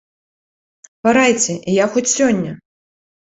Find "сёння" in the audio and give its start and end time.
2.17-2.51